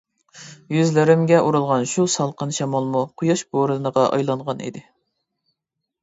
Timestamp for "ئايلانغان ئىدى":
4.17-4.83